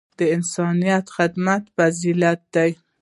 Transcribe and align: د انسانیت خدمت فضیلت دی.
د 0.19 0.21
انسانیت 0.35 1.05
خدمت 1.15 1.63
فضیلت 1.75 2.39
دی. 2.55 2.71